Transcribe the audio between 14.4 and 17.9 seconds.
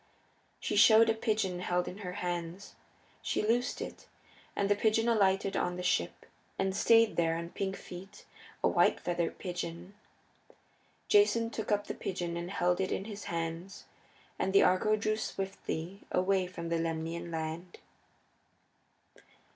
the Argo drew swiftly away from the Lemnian land.